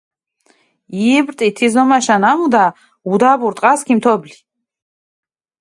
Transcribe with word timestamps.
იპრტი 1.01 1.49
თი 1.59 1.69
ზომაშა 1.75 2.17
ნამუდა, 2.23 2.63
უდაბურ 3.17 3.59
ტყას 3.61 3.87
ქიმთობლი. 3.91 4.35